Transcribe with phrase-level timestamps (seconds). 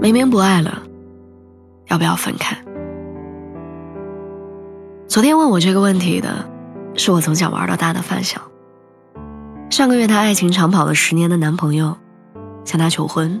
[0.00, 0.82] 明明不爱了，
[1.88, 2.56] 要不要分开？
[5.06, 6.48] 昨天问我这个问题的，
[6.94, 8.40] 是我从小玩到大的发小。
[9.68, 11.98] 上个月，她爱情长跑了十年的男朋友
[12.64, 13.38] 向她求婚，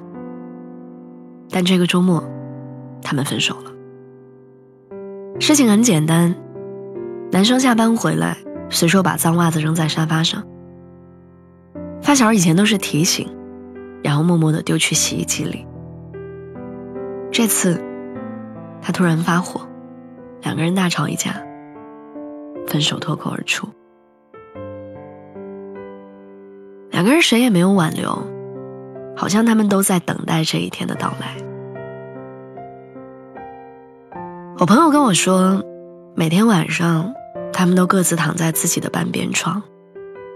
[1.48, 2.22] 但这个周末，
[3.00, 3.72] 他们分手了。
[5.40, 6.34] 事情很简单，
[7.32, 8.36] 男生下班回来，
[8.68, 10.44] 随手把脏袜子扔在沙发上。
[12.02, 13.26] 发小以前都是提醒，
[14.04, 15.64] 然后默默的丢去洗衣机里。
[17.32, 17.80] 这次，
[18.82, 19.60] 他突然发火，
[20.42, 21.40] 两个人大吵一架，
[22.66, 23.68] 分手脱口而出。
[26.90, 28.26] 两个人谁也没有挽留，
[29.16, 31.36] 好像他们都在等待这一天的到来。
[34.58, 35.64] 我朋友跟我说，
[36.14, 37.14] 每天晚上，
[37.52, 39.62] 他们都各自躺在自己的半边床，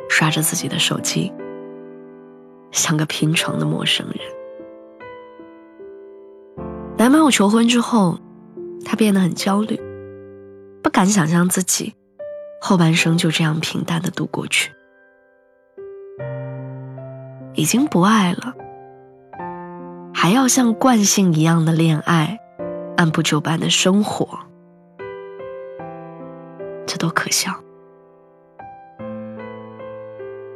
[0.08, 1.32] 刷着自己的手机，
[2.70, 4.43] 像个拼床的陌生人。
[7.14, 8.18] 朋友求婚之后，
[8.84, 9.80] 他变得很焦虑，
[10.82, 11.94] 不敢想象自己
[12.60, 14.72] 后半生就这样平淡的度过去。
[17.54, 18.52] 已经不爱了，
[20.12, 22.40] 还要像惯性一样的恋爱，
[22.96, 24.28] 按部就班的生活，
[26.84, 27.54] 这多可笑！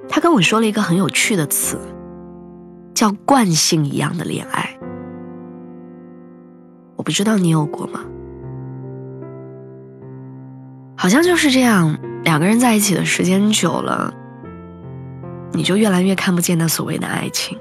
[0.08, 1.78] 他跟我说了一个很有趣的词，
[2.94, 4.76] 叫“惯性一样的恋爱”。
[6.98, 8.04] 我不知道你有过吗？
[10.96, 14.12] 好像就是这样，两个人在一起的时间久了，
[15.52, 17.56] 你就越来越看不见那所谓的爱情。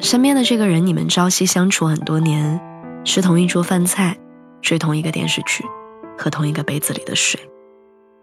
[0.00, 2.60] 身边的这个人，你们朝夕相处很多年，
[3.04, 4.18] 吃同一桌饭菜，
[4.60, 5.64] 追同一个电视剧，
[6.18, 7.40] 喝同一个杯子里的水，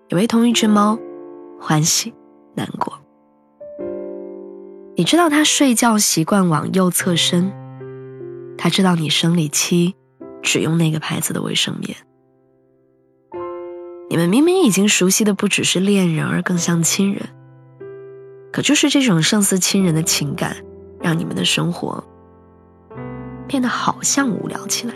[0.10, 1.00] 以为同一只猫，
[1.60, 2.14] 欢喜
[2.56, 2.94] 难过。
[4.98, 7.52] 你知道他睡觉习惯往右侧伸，
[8.58, 9.96] 他知道你生理期。
[10.46, 11.98] 只用那个牌子的卫生棉。
[14.10, 17.24] 你们明明已经熟悉的不只是恋人，而更像亲人。
[18.54, 20.56] 可就是这种胜似亲人的情感，
[21.02, 22.02] 让你们的生活
[23.48, 24.94] 变得好像无聊起来。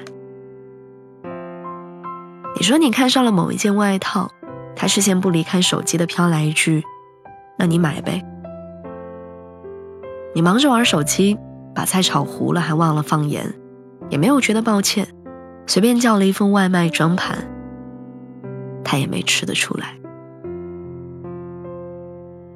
[2.56, 4.32] 你说你看上了某一件外套，
[4.76, 6.84] 他视线不离开手机的飘来一句
[7.60, 8.24] ：“那你买呗。”
[10.34, 11.38] 你忙着玩手机，
[11.76, 13.54] 把菜炒糊了，还忘了放盐，
[14.10, 15.08] 也没有觉得抱歉。
[15.70, 17.48] 随便叫了一份外卖装盘，
[18.84, 19.96] 他也没吃得出来。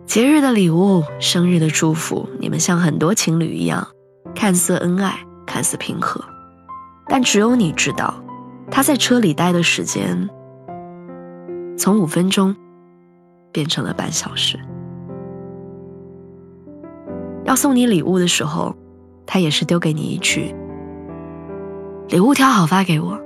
[0.08, 3.88] 节日的礼物、生日的祝福，你们像很多情侣一样，
[4.34, 6.26] 看似恩爱，看似平和，
[7.08, 8.16] 但只有你知道，
[8.72, 10.28] 他在车里待的时间，
[11.78, 12.56] 从五分钟
[13.52, 14.60] 变成了半小时。
[17.46, 18.76] 要送你礼物的时候，
[19.28, 20.56] 他也是丢给你一句。
[22.10, 23.20] 礼物挑好发给我，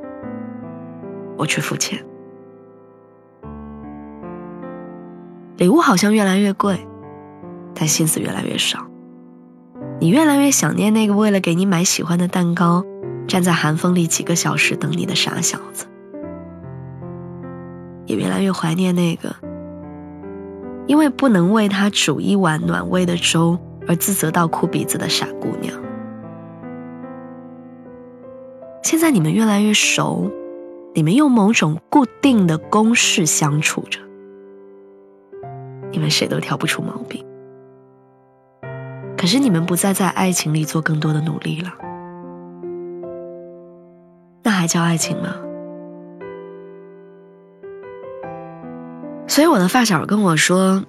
[1.38, 2.03] 我去付钱。
[5.57, 6.79] 礼物好像越来越贵，
[7.73, 8.85] 但心思越来越少。
[9.99, 12.83] 你越来越想念那个为了给你买喜欢的蛋糕，
[13.27, 15.87] 站在寒风里几个小时等你的傻小子，
[18.05, 19.35] 也越来越怀念那个
[20.85, 25.73] 因为不能为他煮一碗暖胃的粥而自责到哭鼻子的傻姑娘。
[28.87, 30.31] 现在你们越来越熟，
[30.93, 33.99] 你们用某种固定的公式相处着，
[35.91, 37.21] 你们谁都挑不出毛病。
[39.17, 41.73] 可是你们不再在爱情里做更多的努力了，
[44.41, 45.35] 那还叫爱情吗？
[49.28, 50.81] 所以我的发小跟我说，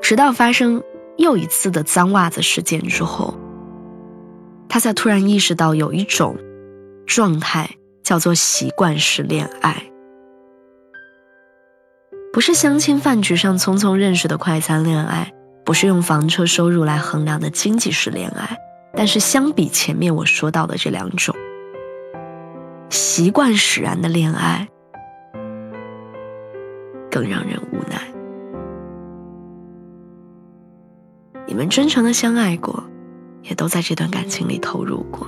[0.00, 0.80] 直到发生
[1.16, 3.34] 又一次的脏袜子事件之后，
[4.68, 6.36] 他才突然意识到有一种。
[7.08, 7.70] 状态
[8.04, 9.90] 叫做习惯式恋爱，
[12.34, 15.32] 不是相亲饭局上匆匆认识的快餐恋爱，
[15.64, 18.58] 不是用房车收入来衡量的经济式恋爱，
[18.92, 21.34] 但是相比前面我说到的这两种，
[22.90, 24.68] 习惯使然的恋爱
[27.10, 28.02] 更让人无奈。
[31.46, 32.84] 你们真诚的相爱过，
[33.44, 35.26] 也都在这段感情里投入过。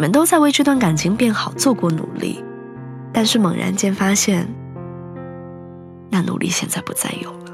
[0.00, 2.42] 你们都在为这段感情变好做过努力，
[3.12, 4.48] 但是猛然间发现，
[6.08, 7.52] 那努力现在不再有了。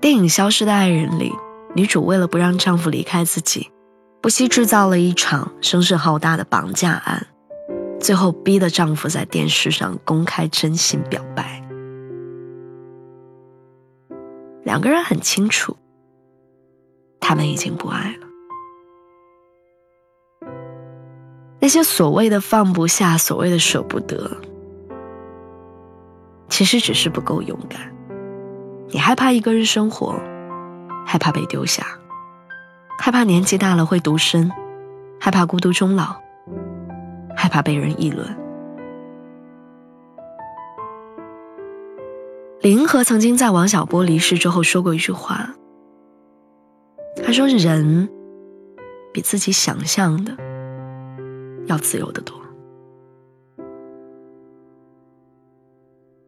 [0.00, 1.32] 电影《消失的爱人》里，
[1.74, 3.72] 女主为了不让丈夫离开自己，
[4.20, 7.26] 不惜制造了一场声势浩大的绑架案，
[7.98, 11.60] 最后逼得丈夫在电视上公开真心表白。
[14.62, 15.76] 两个人很清楚。
[17.26, 18.26] 他们已经不爱了。
[21.58, 24.30] 那些所谓的放不下，所谓的舍不得，
[26.50, 27.80] 其实只是不够勇敢。
[28.88, 30.20] 你害怕一个人生活，
[31.06, 31.86] 害怕被丢下，
[32.98, 34.52] 害怕年纪大了会独身，
[35.18, 36.14] 害怕孤独终老，
[37.34, 38.36] 害怕被人议论。
[42.60, 45.54] 李银河曾经在王小波离世之后说过一句话。
[47.34, 48.08] 说：“人
[49.12, 50.34] 比自己想象的
[51.66, 52.40] 要自由的多。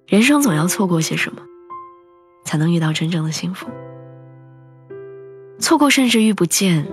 [0.07, 1.43] 人生总要错过些什么，
[2.45, 3.67] 才能遇到真正的幸福。
[5.59, 6.87] 错过甚至遇不见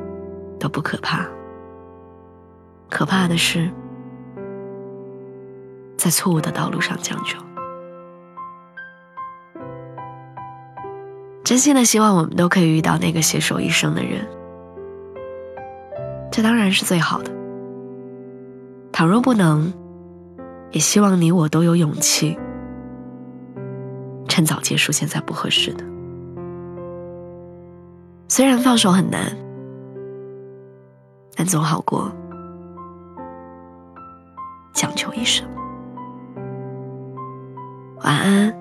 [0.59, 1.27] 都不可怕，
[2.89, 3.69] 可怕的是
[5.97, 7.37] 在错误的道路上将就。”
[11.53, 14.27] 真心的希望我们都可以遇到那个携手一生的人，
[16.31, 17.29] 这当然是最好的。
[18.91, 19.71] 倘若不能，
[20.71, 22.39] 也希望你我都有勇气，
[24.27, 25.85] 趁早结束现在不合适的。
[28.27, 29.37] 虽然放手很难，
[31.35, 32.11] 但总好过
[34.73, 35.47] 将就一生。
[38.03, 38.51] 晚安，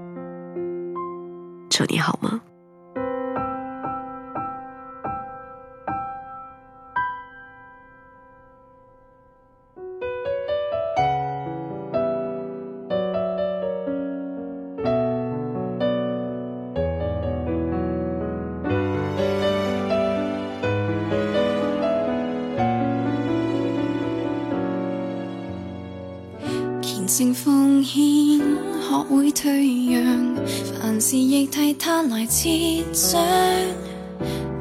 [27.82, 28.38] 献，
[28.80, 30.36] 学会退让，
[30.80, 32.48] 凡事亦替他来设
[32.92, 33.20] 想。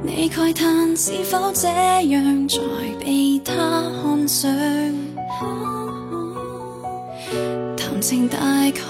[0.03, 2.59] 你慨叹是否这样才
[3.00, 3.53] 被他
[4.01, 4.51] 看上？
[7.77, 8.81] 谈情大概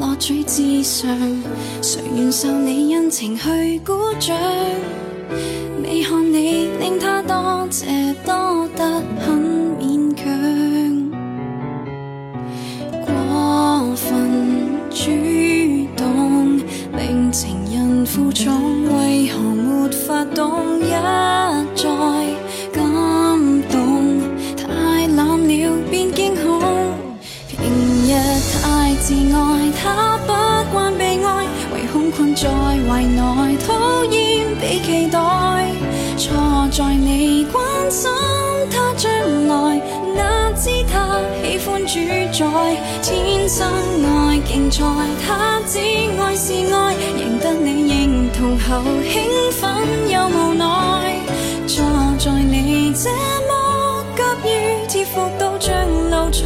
[0.00, 1.08] 乐趣至上，
[1.82, 4.36] 谁愿受你恩情去鼓掌？
[5.82, 9.45] 未看你令他多谢多得很。
[18.06, 20.90] 负重为何没法懂一
[21.74, 21.88] 再
[22.72, 22.82] 感
[23.68, 24.20] 动？
[24.56, 26.60] 太懒了便惊恐。
[27.48, 27.58] 平
[28.06, 28.14] 日
[28.62, 30.32] 太自爱，他不
[30.72, 32.48] 惯被爱，唯恐困在
[32.88, 35.18] 怀内，讨厌被期待。
[36.16, 38.08] 错在你关心
[38.70, 39.10] 他将
[39.48, 39.80] 来，
[40.14, 41.98] 哪知他喜欢主
[42.32, 42.46] 宰，
[43.02, 43.66] 天生
[44.04, 44.84] 爱竞赛，
[45.26, 45.80] 他只
[46.20, 47.95] 爱是爱，赢得你。
[48.38, 50.64] 同后兴奋又无奈，
[51.66, 51.82] 坐
[52.18, 53.08] 在你这
[53.48, 55.74] 么急于贴服到像
[56.10, 56.44] 奴才，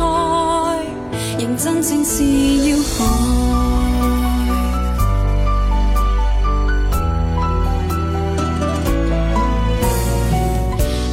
[1.37, 2.23] 认真正是
[2.71, 2.95] 要害。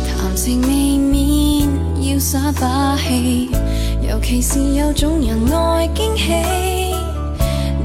[0.05, 1.67] 谈情未免
[2.07, 3.49] 要耍把戏，
[4.07, 6.33] 尤其是有种人爱惊喜，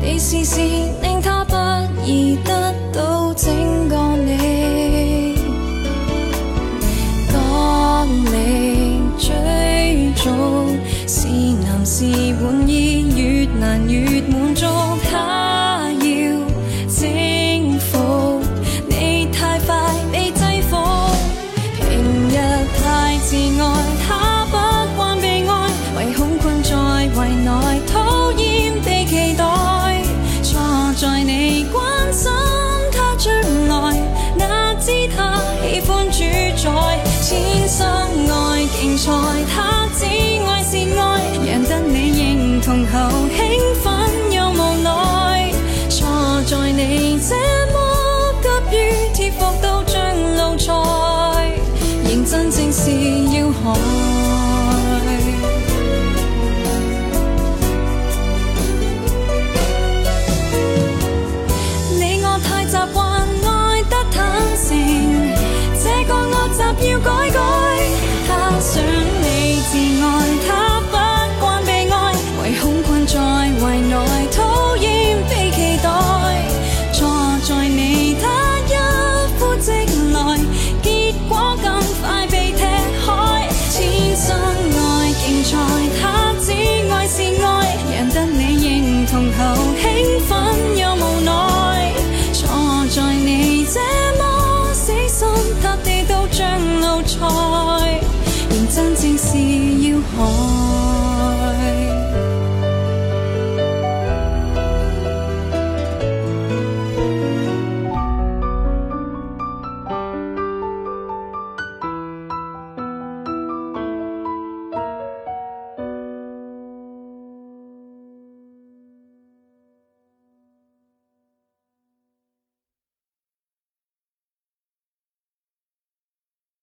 [0.03, 0.61] 你试试
[1.01, 1.57] 令他不
[2.05, 2.62] 易得。
[3.33, 3.82] 到整